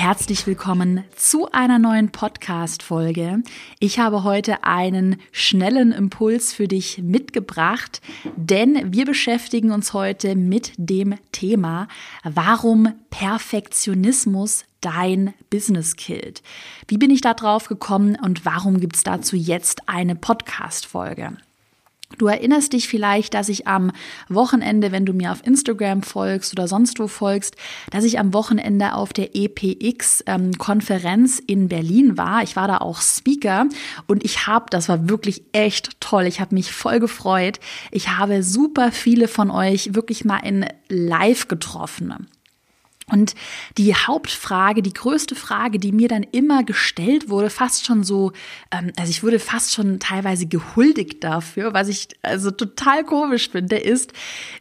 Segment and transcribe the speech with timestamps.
[0.00, 3.42] Herzlich willkommen zu einer neuen Podcast-Folge.
[3.80, 8.00] Ich habe heute einen schnellen Impuls für dich mitgebracht,
[8.34, 11.86] denn wir beschäftigen uns heute mit dem Thema,
[12.24, 16.42] warum Perfektionismus dein Business killt.
[16.88, 21.36] Wie bin ich da drauf gekommen und warum gibt es dazu jetzt eine Podcast-Folge?
[22.18, 23.92] Du erinnerst dich vielleicht, dass ich am
[24.28, 27.56] Wochenende, wenn du mir auf Instagram folgst oder sonst wo folgst,
[27.90, 32.42] dass ich am Wochenende auf der EPX-Konferenz ähm, in Berlin war.
[32.42, 33.66] Ich war da auch Speaker
[34.06, 36.26] und ich habe, das war wirklich echt toll.
[36.26, 37.60] Ich habe mich voll gefreut.
[37.90, 42.26] Ich habe super viele von euch wirklich mal in Live getroffen.
[43.10, 43.34] Und
[43.78, 48.32] die Hauptfrage, die größte Frage, die mir dann immer gestellt wurde, fast schon so,
[48.70, 53.76] ähm, also ich wurde fast schon teilweise gehuldigt dafür, was ich also total komisch finde,
[53.76, 54.12] ist,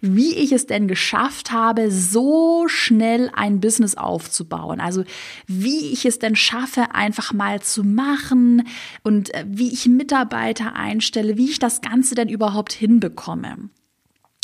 [0.01, 4.79] wie ich es denn geschafft habe, so schnell ein Business aufzubauen.
[4.79, 5.03] Also
[5.47, 8.67] wie ich es denn schaffe, einfach mal zu machen
[9.03, 13.69] und äh, wie ich Mitarbeiter einstelle, wie ich das Ganze denn überhaupt hinbekomme.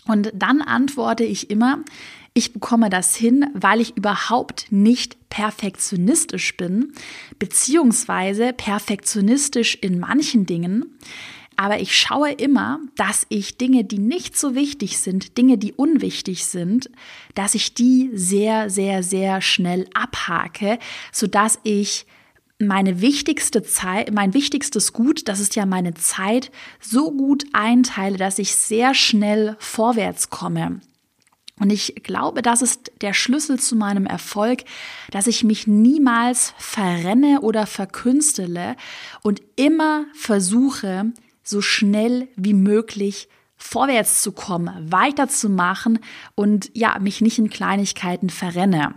[0.08, 1.80] Und dann antworte ich immer,
[2.34, 6.94] ich bekomme das hin, weil ich überhaupt nicht perfektionistisch bin,
[7.40, 10.98] beziehungsweise perfektionistisch in manchen Dingen.
[11.56, 16.46] Aber ich schaue immer, dass ich Dinge, die nicht so wichtig sind, Dinge, die unwichtig
[16.46, 16.90] sind,
[17.34, 20.80] dass ich die sehr, sehr, sehr schnell abhake,
[21.14, 22.06] sodass ich
[22.60, 28.40] meine wichtigste Zeit, mein wichtigstes Gut, das ist ja meine Zeit, so gut einteile, dass
[28.40, 30.80] ich sehr schnell vorwärts komme.
[31.60, 34.64] Und ich glaube, das ist der Schlüssel zu meinem Erfolg,
[35.12, 38.76] dass ich mich niemals verrenne oder verkünstele
[39.22, 46.00] und immer versuche, so schnell wie möglich vorwärts zu kommen, weiterzumachen
[46.36, 48.94] und ja, mich nicht in Kleinigkeiten verrenne.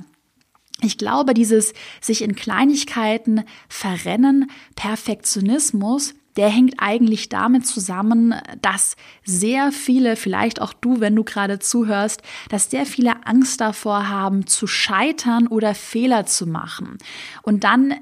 [0.83, 8.95] Ich glaube, dieses sich in Kleinigkeiten verrennen, Perfektionismus, der hängt eigentlich damit zusammen, dass
[9.25, 14.47] sehr viele, vielleicht auch du, wenn du gerade zuhörst, dass sehr viele Angst davor haben,
[14.47, 16.99] zu scheitern oder Fehler zu machen.
[17.43, 17.95] Und dann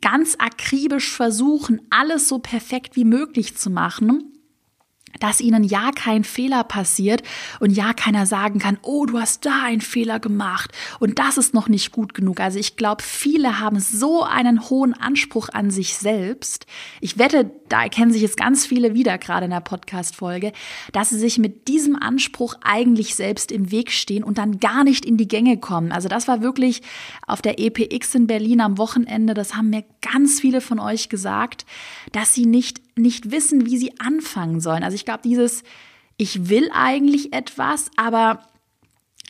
[0.00, 4.39] ganz akribisch versuchen, alles so perfekt wie möglich zu machen
[5.18, 7.22] dass ihnen ja kein Fehler passiert
[7.58, 11.52] und ja keiner sagen kann, oh, du hast da einen Fehler gemacht und das ist
[11.52, 12.40] noch nicht gut genug.
[12.40, 16.66] Also ich glaube, viele haben so einen hohen Anspruch an sich selbst.
[17.00, 20.52] Ich wette, da erkennen sich jetzt ganz viele wieder gerade in der Podcast-Folge,
[20.92, 25.04] dass sie sich mit diesem Anspruch eigentlich selbst im Weg stehen und dann gar nicht
[25.04, 25.92] in die Gänge kommen.
[25.92, 26.82] Also das war wirklich
[27.26, 31.66] auf der EPX in Berlin am Wochenende, das haben mir ganz viele von euch gesagt,
[32.12, 34.82] dass sie nicht nicht wissen, wie sie anfangen sollen.
[34.82, 35.62] Also ich glaube, dieses,
[36.16, 38.42] ich will eigentlich etwas, aber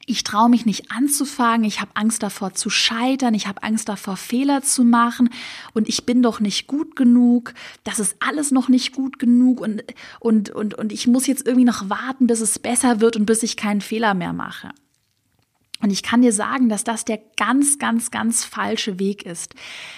[0.06, 4.16] ich traue mich nicht anzufangen, ich habe Angst davor zu scheitern, ich habe Angst davor
[4.16, 5.30] Fehler zu machen.
[5.72, 7.54] Und ich bin doch nicht gut genug,
[7.84, 9.60] das ist alles noch nicht gut genug.
[9.60, 9.84] Und,
[10.18, 13.42] und, und, und ich muss jetzt irgendwie noch warten, bis es besser wird und bis
[13.44, 14.70] ich keinen Fehler mehr mache.
[15.82, 19.54] Und ich kann dir sagen, dass das der ganz, ganz, ganz falsche Weg ist.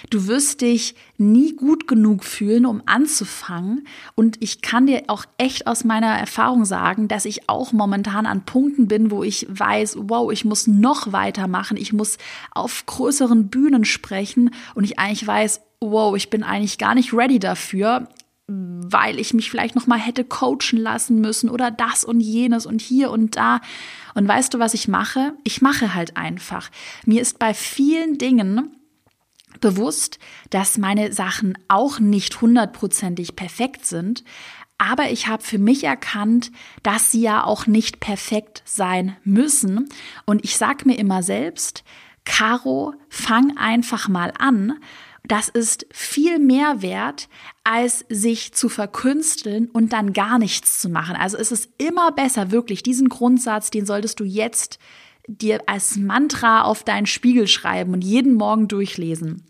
[0.09, 3.85] Du wirst dich nie gut genug fühlen, um anzufangen.
[4.15, 8.45] Und ich kann dir auch echt aus meiner Erfahrung sagen, dass ich auch momentan an
[8.45, 11.75] Punkten bin, wo ich weiß, wow, ich muss noch weitermachen.
[11.75, 12.17] Ich muss
[12.51, 14.51] auf größeren Bühnen sprechen.
[14.75, 18.07] Und ich eigentlich weiß, wow, ich bin eigentlich gar nicht ready dafür
[18.47, 22.81] weil ich mich vielleicht noch mal hätte coachen lassen müssen oder das und jenes und
[22.81, 23.61] hier und da.
[24.13, 25.33] Und weißt du, was ich mache?
[25.43, 26.69] Ich mache halt einfach.
[27.05, 28.75] Mir ist bei vielen Dingen
[29.59, 30.19] bewusst,
[30.49, 34.23] dass meine Sachen auch nicht hundertprozentig perfekt sind,
[34.77, 39.87] aber ich habe für mich erkannt, dass sie ja auch nicht perfekt sein müssen.
[40.25, 41.83] Und ich sag mir immer selbst,
[42.25, 44.79] Caro, fang einfach mal an,
[45.25, 47.29] das ist viel mehr wert,
[47.63, 51.15] als sich zu verkünsteln und dann gar nichts zu machen.
[51.15, 54.79] Also es ist immer besser, wirklich diesen Grundsatz, den solltest du jetzt
[55.27, 59.45] dir als Mantra auf deinen Spiegel schreiben und jeden Morgen durchlesen.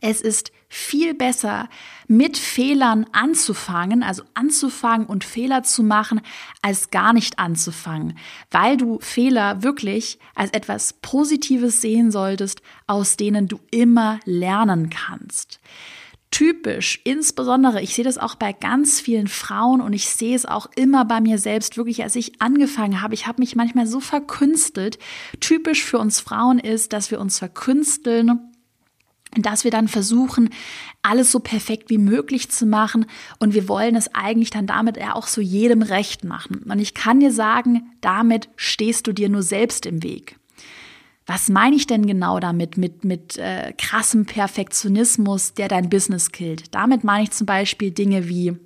[0.00, 1.68] Es ist viel besser,
[2.06, 6.20] mit Fehlern anzufangen, also anzufangen und Fehler zu machen,
[6.62, 8.18] als gar nicht anzufangen,
[8.50, 15.60] weil du Fehler wirklich als etwas Positives sehen solltest, aus denen du immer lernen kannst
[16.30, 20.68] typisch, insbesondere, ich sehe das auch bei ganz vielen Frauen und ich sehe es auch
[20.76, 24.98] immer bei mir selbst, wirklich als ich angefangen habe, ich habe mich manchmal so verkünstelt.
[25.40, 28.47] Typisch für uns Frauen ist, dass wir uns verkünsteln
[29.36, 30.50] dass wir dann versuchen,
[31.02, 33.06] alles so perfekt wie möglich zu machen
[33.38, 36.64] und wir wollen es eigentlich dann damit ja auch so jedem recht machen.
[36.68, 40.38] Und ich kann dir sagen, damit stehst du dir nur selbst im Weg.
[41.26, 46.74] Was meine ich denn genau damit, mit, mit äh, krassem Perfektionismus, der dein Business killt?
[46.74, 48.56] Damit meine ich zum Beispiel Dinge wie,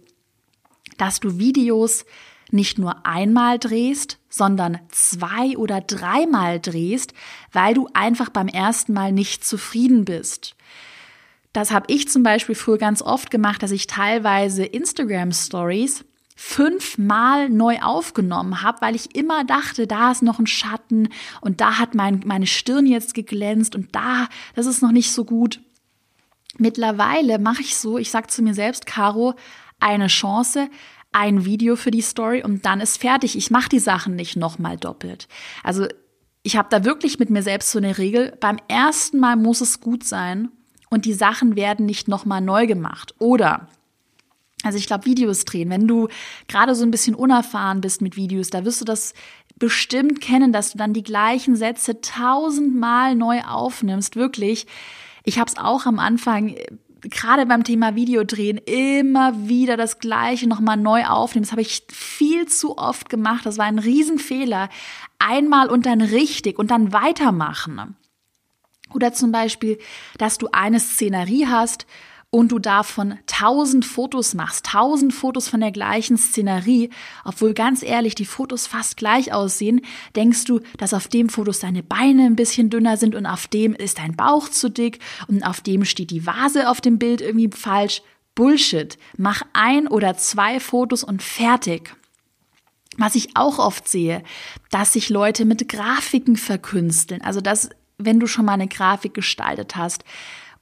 [0.96, 2.04] dass du Videos
[2.52, 7.14] nicht nur einmal drehst, sondern zwei oder dreimal drehst,
[7.52, 10.54] weil du einfach beim ersten Mal nicht zufrieden bist.
[11.52, 16.04] Das habe ich zum Beispiel früher ganz oft gemacht, dass ich teilweise Instagram Stories
[16.34, 21.08] fünfmal neu aufgenommen habe, weil ich immer dachte, da ist noch ein Schatten
[21.40, 25.25] und da hat mein, meine Stirn jetzt geglänzt und da, das ist noch nicht so
[25.25, 25.60] gut.
[26.58, 29.34] Mittlerweile mache ich so, ich sage zu mir selbst, Caro,
[29.78, 30.69] eine Chance,
[31.12, 33.36] ein Video für die Story und dann ist fertig.
[33.36, 35.28] Ich mache die Sachen nicht nochmal doppelt.
[35.62, 35.86] Also
[36.42, 38.36] ich habe da wirklich mit mir selbst so eine Regel.
[38.40, 40.50] Beim ersten Mal muss es gut sein
[40.90, 43.14] und die Sachen werden nicht nochmal neu gemacht.
[43.18, 43.68] Oder
[44.64, 46.08] also ich glaube, Videos drehen, wenn du
[46.48, 49.12] gerade so ein bisschen unerfahren bist mit Videos, da wirst du das
[49.56, 54.16] bestimmt kennen, dass du dann die gleichen Sätze tausendmal neu aufnimmst.
[54.16, 54.66] Wirklich.
[55.24, 56.54] Ich habe es auch am Anfang
[57.02, 61.44] gerade beim Thema Videodrehen immer wieder das Gleiche nochmal neu aufnehmen.
[61.44, 63.44] Das habe ich viel zu oft gemacht.
[63.44, 64.69] Das war ein Riesenfehler.
[65.19, 67.96] Einmal und dann richtig und dann weitermachen.
[68.94, 69.78] Oder zum Beispiel,
[70.19, 71.87] dass du eine Szenerie hast
[72.34, 76.88] und du davon tausend Fotos machst, tausend Fotos von der gleichen Szenerie,
[77.26, 79.82] obwohl ganz ehrlich die Fotos fast gleich aussehen,
[80.17, 83.75] denkst du, dass auf dem Fotos deine Beine ein bisschen dünner sind und auf dem
[83.75, 84.99] ist dein Bauch zu dick
[85.29, 88.02] und auf dem steht die Vase auf dem Bild irgendwie falsch.
[88.34, 88.96] Bullshit.
[89.19, 91.94] Mach ein oder zwei Fotos und fertig.
[92.96, 94.23] Was ich auch oft sehe,
[94.70, 97.20] dass sich Leute mit Grafiken verkünsteln.
[97.20, 97.69] Also, dass,
[97.99, 100.05] wenn du schon mal eine Grafik gestaltet hast,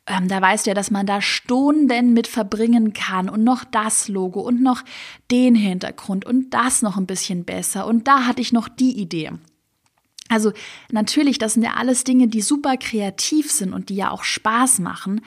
[0.06, 4.08] ähm, da weißt du ja, dass man da Stunden mit verbringen kann und noch das
[4.08, 4.82] Logo und noch
[5.30, 9.32] den Hintergrund und das noch ein bisschen besser und da hatte ich noch die Idee.
[10.30, 10.52] Also
[10.92, 14.78] natürlich, das sind ja alles Dinge, die super kreativ sind und die ja auch Spaß
[14.78, 15.22] machen.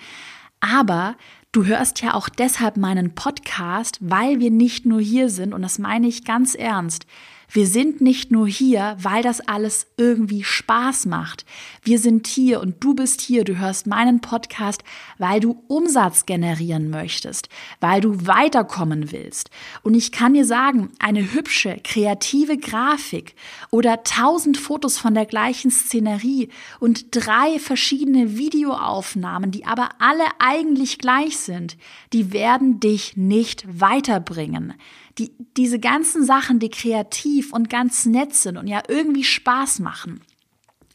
[0.61, 1.17] Aber
[1.51, 5.77] du hörst ja auch deshalb meinen Podcast, weil wir nicht nur hier sind, und das
[5.77, 7.05] meine ich ganz ernst,
[7.53, 11.45] wir sind nicht nur hier, weil das alles irgendwie Spaß macht.
[11.83, 14.83] Wir sind hier und du bist hier, du hörst meinen Podcast,
[15.19, 19.51] weil du Umsatz generieren möchtest, weil du weiterkommen willst.
[19.83, 23.35] Und ich kann dir sagen, eine hübsche, kreative Grafik
[23.69, 26.49] oder tausend Fotos von der gleichen Szenerie
[26.79, 31.77] und drei verschiedene Videoaufnahmen, die aber alle eigentlich gleich sind,
[32.13, 34.73] die werden dich nicht weiterbringen
[35.17, 40.21] die, diese ganzen Sachen, die kreativ und ganz nett sind und ja irgendwie Spaß machen,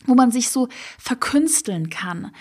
[0.07, 0.69] wo man sich so
[0.99, 2.33] verkünsteln kann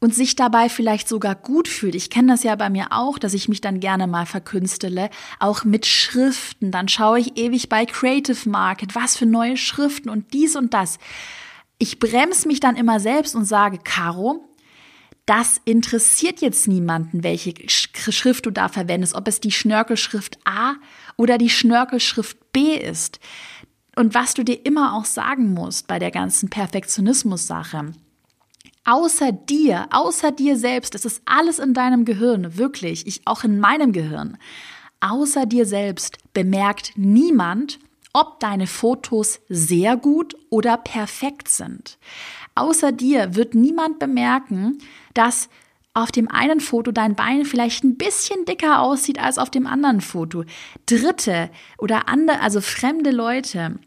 [0.00, 1.94] und sich dabei vielleicht sogar gut fühlt.
[1.94, 5.64] Ich kenne das ja bei mir auch, dass ich mich dann gerne mal verkünstele, auch
[5.64, 6.70] mit Schriften.
[6.70, 10.98] Dann schaue ich ewig bei Creative Market, was für neue Schriften und dies und das.
[11.78, 14.44] Ich bremse mich dann immer selbst und sage, Caro,
[15.26, 20.76] das interessiert jetzt niemanden, welche Schrift du da verwendest, ob es die Schnörkelschrift A
[21.18, 23.20] oder die Schnörkelschrift B ist.
[23.94, 27.92] Und was du dir immer auch sagen musst bei der ganzen Perfektionismus-Sache.
[28.84, 33.60] Außer dir, außer dir selbst, das ist alles in deinem Gehirn, wirklich, ich auch in
[33.60, 34.38] meinem Gehirn.
[35.00, 37.80] Außer dir selbst bemerkt niemand,
[38.12, 41.98] ob deine Fotos sehr gut oder perfekt sind.
[42.54, 44.78] Außer dir wird niemand bemerken,
[45.12, 45.48] dass
[46.02, 50.00] auf dem einen Foto dein Bein vielleicht ein bisschen dicker aussieht als auf dem anderen
[50.00, 50.44] Foto.
[50.86, 53.78] Dritte oder andere, also fremde Leute,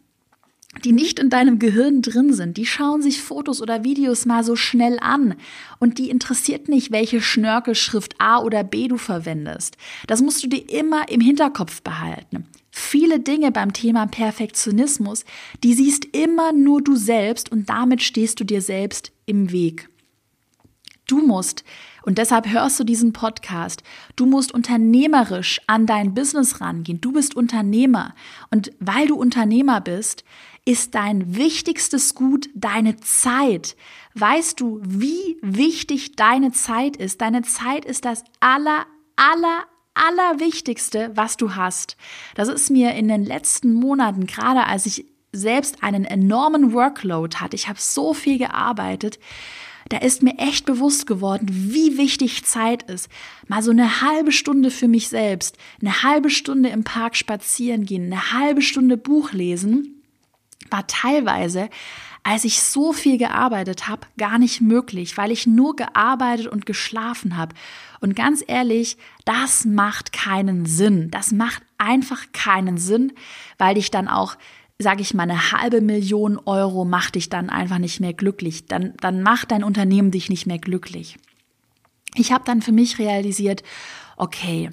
[0.86, 4.56] die nicht in deinem Gehirn drin sind, die schauen sich Fotos oder Videos mal so
[4.56, 5.36] schnell an
[5.80, 9.76] und die interessiert nicht, welche Schnörkelschrift A oder B du verwendest.
[10.08, 12.48] Das musst du dir immer im Hinterkopf behalten.
[12.72, 15.26] Viele Dinge beim Thema Perfektionismus,
[15.62, 19.90] die siehst immer nur du selbst und damit stehst du dir selbst im Weg.
[21.06, 21.66] Du musst,
[22.04, 23.84] und deshalb hörst du diesen Podcast,
[24.16, 27.02] du musst unternehmerisch an dein Business rangehen.
[27.02, 28.14] Du bist Unternehmer.
[28.50, 30.24] Und weil du Unternehmer bist,
[30.66, 33.76] ist dein wichtigstes Gut deine Zeit.
[34.16, 37.22] Weißt du, wie wichtig deine Zeit ist?
[37.22, 41.98] Deine Zeit ist das aller, aller, allerwichtigste, was du hast.
[42.36, 47.56] Das ist mir in den letzten Monaten, gerade als ich selbst einen enormen Workload hatte,
[47.56, 49.18] ich habe so viel gearbeitet,
[49.92, 53.10] da ist mir echt bewusst geworden, wie wichtig Zeit ist.
[53.48, 58.06] Mal so eine halbe Stunde für mich selbst, eine halbe Stunde im Park spazieren gehen,
[58.06, 60.02] eine halbe Stunde Buch lesen,
[60.70, 61.70] war teilweise
[62.24, 67.36] als ich so viel gearbeitet habe, gar nicht möglich, weil ich nur gearbeitet und geschlafen
[67.36, 67.56] habe.
[68.00, 71.10] Und ganz ehrlich, das macht keinen Sinn.
[71.10, 73.14] Das macht einfach keinen Sinn,
[73.58, 74.36] weil dich dann auch
[74.82, 78.66] sage ich mal, eine halbe Million Euro macht dich dann einfach nicht mehr glücklich.
[78.66, 81.18] Dann, dann macht dein Unternehmen dich nicht mehr glücklich.
[82.16, 83.64] Ich habe dann für mich realisiert,
[84.18, 84.70] okay,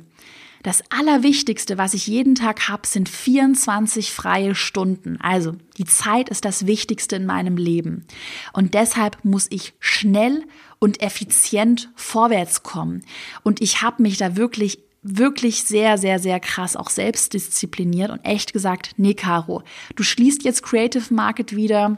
[0.62, 5.18] das Allerwichtigste, was ich jeden Tag habe, sind 24 freie Stunden.
[5.20, 8.06] Also die Zeit ist das Wichtigste in meinem Leben.
[8.52, 10.44] Und deshalb muss ich schnell
[10.80, 13.04] und effizient vorwärts kommen.
[13.44, 14.80] Und ich habe mich da wirklich
[15.16, 19.62] wirklich sehr, sehr, sehr krass auch selbst diszipliniert und echt gesagt, nee, Caro,
[19.96, 21.96] du schließt jetzt Creative Market wieder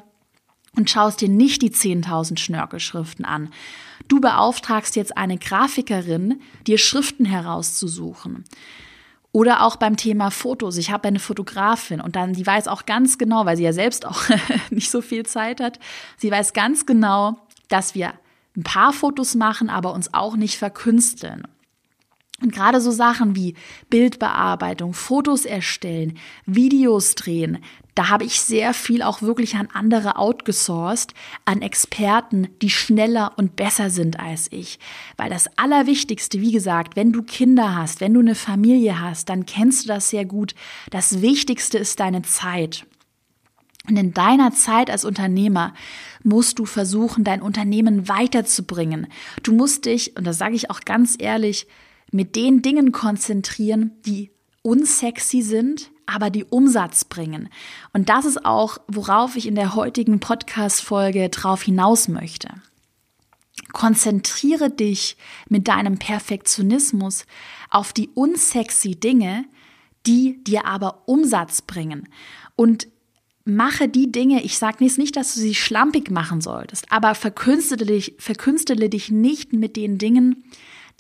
[0.77, 3.51] und schaust dir nicht die 10.000 Schnörkelschriften an,
[4.11, 8.45] Du beauftragst jetzt eine Grafikerin, dir Schriften herauszusuchen.
[9.31, 10.77] Oder auch beim Thema Fotos.
[10.79, 14.05] Ich habe eine Fotografin und dann, die weiß auch ganz genau, weil sie ja selbst
[14.05, 14.21] auch
[14.71, 15.79] nicht so viel Zeit hat,
[16.17, 17.39] sie weiß ganz genau,
[17.69, 18.15] dass wir
[18.57, 21.47] ein paar Fotos machen, aber uns auch nicht verkünsteln.
[22.43, 23.55] Und gerade so Sachen wie
[23.91, 27.59] Bildbearbeitung, Fotos erstellen, Videos drehen,
[27.95, 31.13] da habe ich sehr viel auch wirklich an andere outgesourced,
[31.45, 34.79] an Experten, die schneller und besser sind als ich.
[35.19, 39.45] Weil das Allerwichtigste, wie gesagt, wenn du Kinder hast, wenn du eine Familie hast, dann
[39.45, 40.55] kennst du das sehr gut.
[40.91, 42.87] Das Wichtigste ist deine Zeit.
[43.89, 45.75] Und in deiner Zeit als Unternehmer
[46.23, 49.09] musst du versuchen, dein Unternehmen weiterzubringen.
[49.43, 51.67] Du musst dich, und das sage ich auch ganz ehrlich,
[52.11, 54.31] mit den Dingen konzentrieren, die
[54.63, 57.49] unsexy sind, aber die Umsatz bringen.
[57.93, 62.49] Und das ist auch, worauf ich in der heutigen Podcast-Folge drauf hinaus möchte.
[63.73, 65.17] Konzentriere dich
[65.49, 67.27] mit deinem Perfektionismus
[67.71, 69.45] auf die unsexy Dinge,
[70.07, 72.09] die dir aber Umsatz bringen.
[72.57, 72.89] Und
[73.45, 78.15] mache die Dinge, ich sage nicht, dass du sie schlampig machen solltest, aber verkünstele dich,
[78.19, 80.45] verkünstele dich nicht mit den Dingen,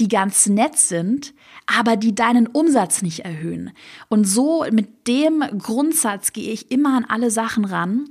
[0.00, 1.34] die ganz nett sind,
[1.66, 3.70] aber die deinen Umsatz nicht erhöhen.
[4.08, 8.08] Und so mit dem Grundsatz gehe ich immer an alle Sachen ran,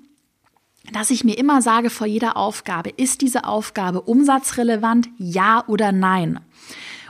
[0.94, 6.40] dass ich mir immer sage vor jeder Aufgabe, ist diese Aufgabe umsatzrelevant, ja oder nein?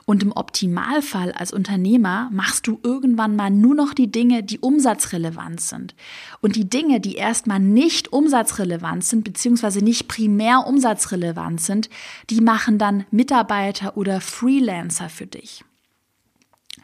[0.09, 5.61] Und im Optimalfall als Unternehmer machst du irgendwann mal nur noch die Dinge, die umsatzrelevant
[5.61, 5.93] sind.
[6.41, 11.91] Und die Dinge, die erstmal nicht umsatzrelevant sind, beziehungsweise nicht primär umsatzrelevant sind,
[12.31, 15.63] die machen dann Mitarbeiter oder Freelancer für dich.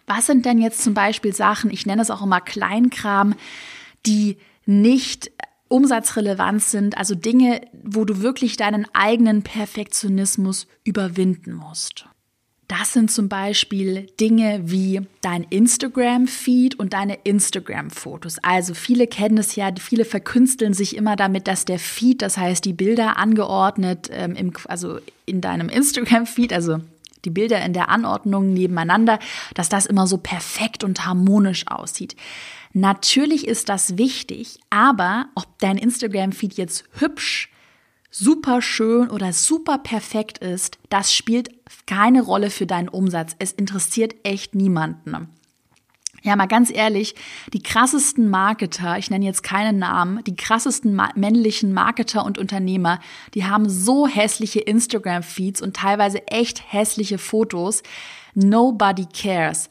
[0.05, 3.33] Was sind denn jetzt zum Beispiel Sachen, ich nenne es auch immer Kleinkram,
[4.05, 5.31] die nicht
[5.67, 12.05] umsatzrelevant sind, also Dinge, wo du wirklich deinen eigenen Perfektionismus überwinden musst.
[12.67, 18.39] Das sind zum Beispiel Dinge wie dein Instagram-Feed und deine Instagram-Fotos.
[18.41, 22.65] Also viele kennen es ja, viele verkünsteln sich immer damit, dass der Feed, das heißt
[22.65, 26.79] die Bilder angeordnet, ähm, im, also in deinem Instagram-Feed, also
[27.23, 29.19] die Bilder in der Anordnung nebeneinander,
[29.53, 32.15] dass das immer so perfekt und harmonisch aussieht.
[32.73, 37.49] Natürlich ist das wichtig, aber ob dein Instagram-Feed jetzt hübsch
[38.17, 41.49] super schön oder super perfekt ist, das spielt
[41.85, 43.35] keine Rolle für deinen Umsatz.
[43.39, 45.27] Es interessiert echt niemanden.
[46.23, 47.13] Ja, mal ganz ehrlich,
[47.53, 52.99] die krassesten Marketer, ich nenne jetzt keinen Namen, die krassesten männlichen Marketer und Unternehmer,
[53.33, 57.83] die haben so hässliche Instagram-Feeds und teilweise echt hässliche Fotos.
[58.33, 59.69] Nobody cares.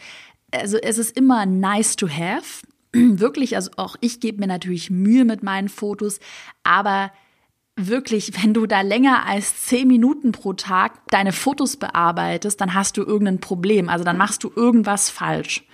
[0.53, 2.65] Also es ist immer nice to have.
[2.93, 6.21] Wirklich, also auch ich gebe mir natürlich Mühe mit meinen Fotos,
[6.63, 7.11] aber
[7.77, 12.97] wirklich, wenn du da länger als zehn Minuten pro Tag deine Fotos bearbeitest, dann hast
[12.97, 13.89] du irgendein Problem.
[13.89, 15.65] Also dann machst du irgendwas falsch.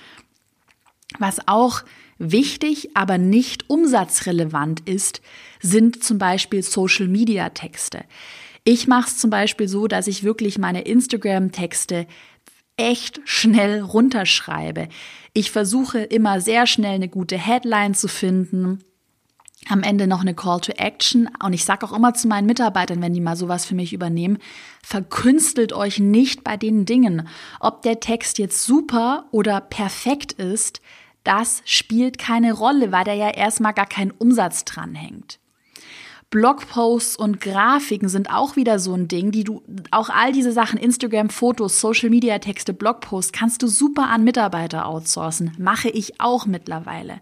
[1.19, 1.83] Was auch
[2.19, 5.21] wichtig, aber nicht umsatzrelevant ist,
[5.61, 8.05] sind zum Beispiel Social-Media-Texte.
[8.65, 12.07] Ich mache es zum Beispiel so, dass ich wirklich meine Instagram-Texte
[12.77, 14.89] echt schnell runterschreibe.
[15.33, 18.85] Ich versuche immer sehr schnell eine gute Headline zu finden
[19.69, 21.29] am Ende noch eine Call to Action.
[21.43, 24.39] Und ich sage auch immer zu meinen Mitarbeitern, wenn die mal sowas für mich übernehmen,
[24.83, 27.29] verkünstelt euch nicht bei den Dingen.
[27.61, 30.81] Ob der Text jetzt super oder perfekt ist,
[31.25, 35.39] das spielt keine Rolle, weil da ja erstmal gar kein Umsatz dranhängt.
[36.31, 40.79] Blogposts und Grafiken sind auch wieder so ein Ding, die du, auch all diese Sachen,
[40.79, 45.53] Instagram, Fotos, Social Media Texte, Blogposts, kannst du super an Mitarbeiter outsourcen.
[45.59, 47.21] Mache ich auch mittlerweile.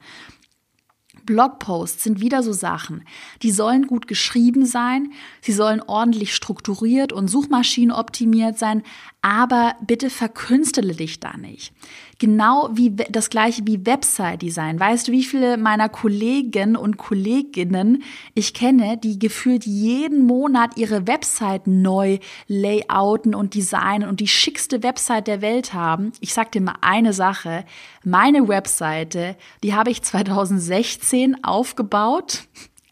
[1.29, 3.05] Blogposts sind wieder so Sachen.
[3.43, 8.83] Die sollen gut geschrieben sein, sie sollen ordentlich strukturiert und suchmaschinenoptimiert sein,
[9.21, 11.75] aber bitte verkünstele dich da nicht.
[12.19, 14.81] Genau wie das gleiche wie Website-Design.
[14.81, 18.03] Weißt du, wie viele meiner Kollegen und Kolleginnen
[18.35, 24.83] ich kenne, die gefühlt jeden Monat ihre Website neu layouten und designen und die schickste
[24.83, 26.11] Website der Welt haben?
[26.19, 27.65] Ich sag dir mal eine Sache.
[28.03, 32.49] Meine Webseite, die habe ich 2016 aufgebaut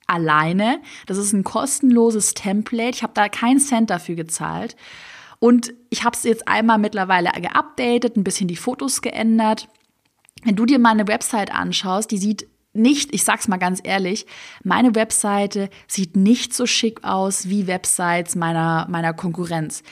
[0.07, 0.81] alleine.
[1.07, 2.91] Das ist ein kostenloses Template.
[2.91, 4.77] Ich habe da keinen Cent dafür gezahlt.
[5.39, 9.69] Und ich habe es jetzt einmal mittlerweile geupdatet, ein bisschen die Fotos geändert.
[10.43, 14.27] Wenn du dir meine Website anschaust, die sieht nicht, ich sag's mal ganz ehrlich,
[14.63, 19.83] meine Webseite sieht nicht so schick aus wie Websites meiner, meiner Konkurrenz.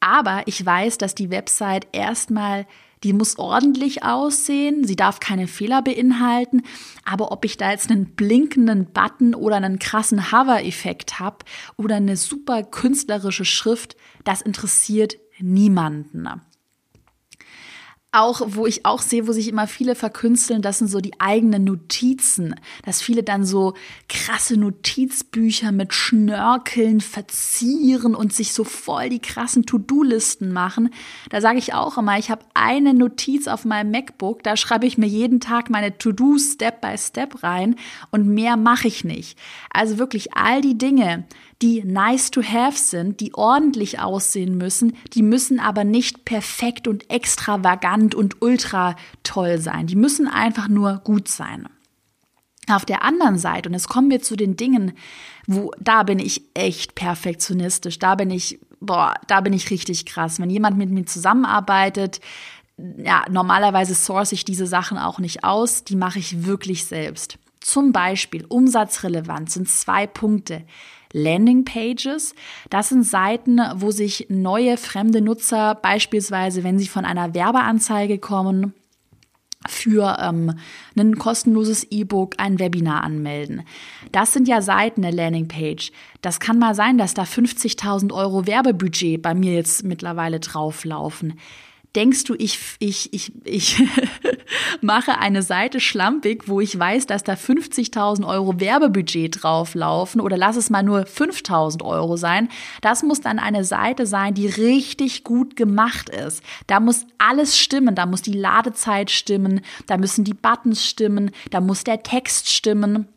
[0.00, 2.66] Aber ich weiß, dass die Website erstmal
[3.04, 6.62] die muss ordentlich aussehen, sie darf keine Fehler beinhalten,
[7.04, 11.44] aber ob ich da jetzt einen blinkenden Button oder einen krassen Hover-Effekt habe
[11.76, 16.26] oder eine super künstlerische Schrift, das interessiert niemanden
[18.14, 21.64] auch, wo ich auch sehe, wo sich immer viele verkünsteln, das sind so die eigenen
[21.64, 22.54] Notizen.
[22.84, 23.74] Dass viele dann so
[24.08, 30.90] krasse Notizbücher mit Schnörkeln verzieren und sich so voll die krassen To-Do-Listen machen.
[31.30, 34.98] Da sage ich auch immer, ich habe eine Notiz auf meinem MacBook, da schreibe ich
[34.98, 37.76] mir jeden Tag meine To-Do Step by Step rein
[38.10, 39.38] und mehr mache ich nicht.
[39.70, 41.24] Also wirklich all die Dinge,
[41.64, 47.10] die nice to have sind, die ordentlich aussehen müssen, die müssen aber nicht perfekt und
[47.10, 49.86] extravagant und ultra toll sein.
[49.86, 51.66] Die müssen einfach nur gut sein.
[52.68, 54.92] Auf der anderen Seite, und jetzt kommen wir zu den Dingen,
[55.46, 60.38] wo da bin ich echt perfektionistisch, da bin ich, boah, da bin ich richtig krass.
[60.40, 62.20] Wenn jemand mit mir zusammenarbeitet,
[62.76, 67.38] ja, normalerweise source ich diese Sachen auch nicht aus, die mache ich wirklich selbst.
[67.60, 70.66] Zum Beispiel Umsatzrelevanz sind zwei Punkte.
[71.14, 72.34] Landingpages.
[72.68, 78.74] Das sind Seiten, wo sich neue fremde Nutzer beispielsweise, wenn sie von einer Werbeanzeige kommen,
[79.66, 80.58] für ähm,
[80.98, 83.62] ein kostenloses E-Book, ein Webinar anmelden.
[84.12, 85.90] Das sind ja Seiten der Landingpage.
[86.20, 91.38] Das kann mal sein, dass da 50.000 Euro Werbebudget bei mir jetzt mittlerweile drauflaufen.
[91.94, 93.82] Denkst du, ich, ich, ich, ich
[94.80, 100.56] mache eine Seite schlampig, wo ich weiß, dass da 50.000 Euro Werbebudget drauflaufen oder lass
[100.56, 102.48] es mal nur 5.000 Euro sein.
[102.80, 106.42] Das muss dann eine Seite sein, die richtig gut gemacht ist.
[106.66, 107.94] Da muss alles stimmen.
[107.94, 109.60] Da muss die Ladezeit stimmen.
[109.86, 111.30] Da müssen die Buttons stimmen.
[111.50, 113.08] Da muss der Text stimmen.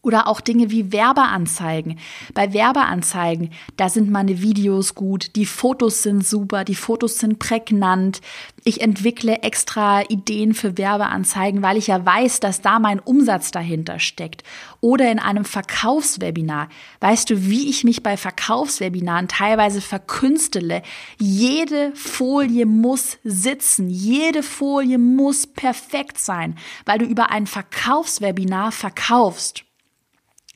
[0.00, 1.98] Oder auch Dinge wie Werbeanzeigen.
[2.32, 8.20] Bei Werbeanzeigen, da sind meine Videos gut, die Fotos sind super, die Fotos sind prägnant.
[8.62, 13.98] Ich entwickle extra Ideen für Werbeanzeigen, weil ich ja weiß, dass da mein Umsatz dahinter
[13.98, 14.44] steckt.
[14.80, 16.68] Oder in einem Verkaufswebinar.
[17.00, 20.82] Weißt du, wie ich mich bei Verkaufswebinaren teilweise verkünstele?
[21.18, 23.90] Jede Folie muss sitzen.
[23.90, 26.56] Jede Folie muss perfekt sein,
[26.86, 29.64] weil du über ein Verkaufswebinar verkaufst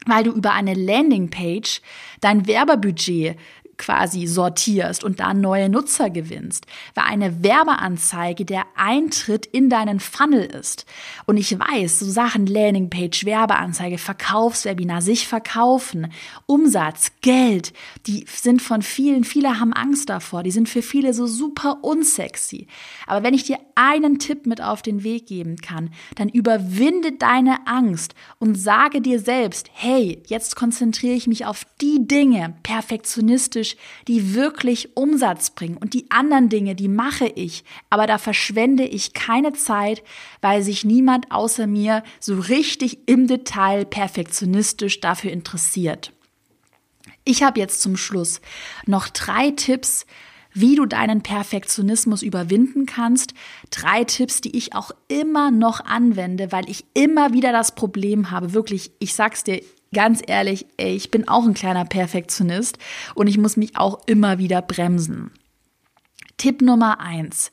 [0.06, 1.80] weil du über eine Landingpage
[2.20, 3.36] dein Werbebudget
[3.78, 10.44] quasi sortierst und da neue Nutzer gewinnst, weil eine Werbeanzeige der Eintritt in deinen Funnel
[10.44, 10.86] ist.
[11.26, 16.12] Und ich weiß, so Sachen Landingpage, Werbeanzeige, Verkaufswebinar, sich verkaufen,
[16.46, 17.72] Umsatz, Geld,
[18.06, 22.66] die sind von vielen, viele haben Angst davor, die sind für viele so super unsexy.
[23.06, 27.66] Aber wenn ich dir einen Tipp mit auf den Weg geben kann, dann überwinde deine
[27.66, 33.61] Angst und sage dir selbst, hey, jetzt konzentriere ich mich auf die Dinge, perfektionistisch,
[34.08, 35.76] die wirklich Umsatz bringen.
[35.76, 37.64] Und die anderen Dinge, die mache ich.
[37.90, 40.02] Aber da verschwende ich keine Zeit,
[40.40, 46.12] weil sich niemand außer mir so richtig im Detail perfektionistisch dafür interessiert.
[47.24, 48.40] Ich habe jetzt zum Schluss
[48.86, 50.06] noch drei Tipps,
[50.54, 53.34] wie du deinen Perfektionismus überwinden kannst.
[53.70, 58.52] Drei Tipps, die ich auch immer noch anwende, weil ich immer wieder das Problem habe,
[58.52, 62.78] wirklich, ich sag's dir, ganz ehrlich, ey, ich bin auch ein kleiner Perfektionist
[63.14, 65.30] und ich muss mich auch immer wieder bremsen.
[66.36, 67.52] Tipp Nummer eins.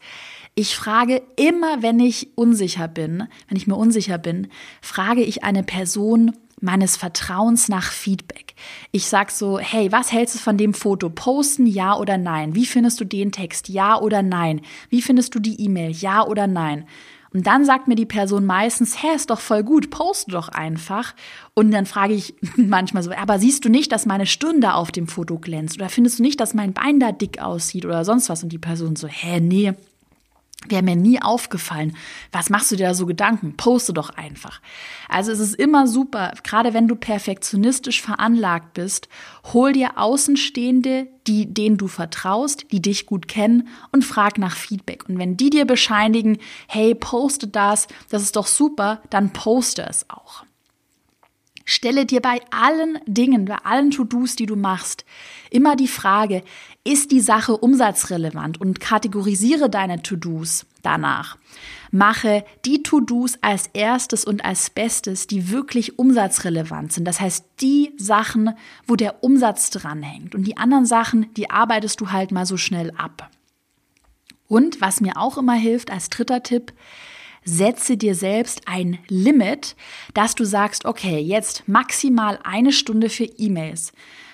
[0.56, 4.48] Ich frage immer, wenn ich unsicher bin, wenn ich mir unsicher bin,
[4.82, 8.56] frage ich eine Person meines Vertrauens nach Feedback.
[8.92, 11.10] Ich sag so, hey, was hältst du von dem Foto?
[11.10, 12.56] Posten, ja oder nein?
[12.56, 13.70] Wie findest du den Text?
[13.70, 14.62] Ja oder nein?
[14.90, 15.92] Wie findest du die E-Mail?
[15.92, 16.86] Ja oder nein?
[17.34, 21.14] Und dann sagt mir die Person meistens, hä, ist doch voll gut, poste doch einfach.
[21.54, 24.92] Und dann frage ich manchmal so, aber siehst du nicht, dass meine Stirn da auf
[24.92, 25.78] dem Foto glänzt?
[25.78, 28.44] Oder findest du nicht, dass mein Bein da dick aussieht oder sonst was?
[28.44, 29.74] Und die Person so, hä, nee,
[30.68, 31.96] Wäre mir nie aufgefallen.
[32.34, 33.56] Was machst du dir da so Gedanken?
[33.56, 34.62] Poste doch einfach.
[35.08, 39.08] Also es ist immer super, gerade wenn du perfektionistisch veranlagt bist,
[39.54, 45.08] hol dir Außenstehende, die, denen du vertraust, die dich gut kennen und frag nach Feedback.
[45.08, 50.10] Und wenn die dir bescheinigen, hey, poste das, das ist doch super, dann poste es
[50.10, 50.44] auch.
[51.70, 55.06] Stelle dir bei allen Dingen, bei allen To-Dos, die du machst,
[55.52, 56.42] immer die Frage,
[56.84, 61.38] ist die Sache umsatzrelevant und kategorisiere deine To-Dos danach.
[61.92, 67.06] Mache die To-Dos als erstes und als bestes, die wirklich umsatzrelevant sind.
[67.06, 68.56] Das heißt, die Sachen,
[68.88, 70.34] wo der Umsatz dranhängt.
[70.34, 73.30] Und die anderen Sachen, die arbeitest du halt mal so schnell ab.
[74.48, 76.74] Und was mir auch immer hilft als dritter Tipp,
[77.50, 79.76] setze dir selbst ein Limit,
[80.14, 83.92] dass du sagst, okay, jetzt maximal eine Stunde für E-Mails,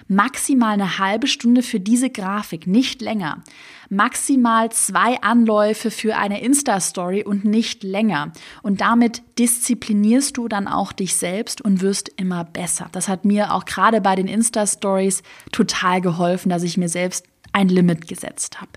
[0.07, 3.43] maximal eine halbe Stunde für diese Grafik, nicht länger,
[3.89, 8.31] maximal zwei Anläufe für eine Insta-Story und nicht länger.
[8.61, 12.89] Und damit disziplinierst du dann auch dich selbst und wirst immer besser.
[12.91, 17.69] Das hat mir auch gerade bei den Insta-Stories total geholfen, dass ich mir selbst ein
[17.69, 18.71] Limit gesetzt habe.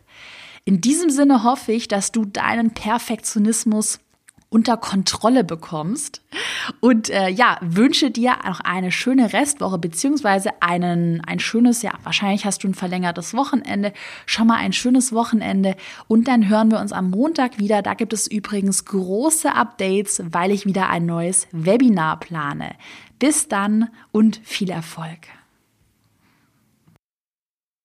[0.65, 4.01] In diesem Sinne hoffe ich, dass du deinen Perfektionismus
[4.51, 6.23] unter Kontrolle bekommst.
[6.81, 12.45] Und äh, ja, wünsche dir noch eine schöne Restwoche, beziehungsweise einen, ein schönes, ja, wahrscheinlich
[12.45, 13.93] hast du ein verlängertes Wochenende.
[14.27, 15.77] Schon mal ein schönes Wochenende.
[16.07, 17.83] Und dann hören wir uns am Montag wieder.
[17.83, 22.75] Da gibt es übrigens große Updates, weil ich wieder ein neues Webinar plane.
[23.19, 25.38] Bis dann und viel Erfolg.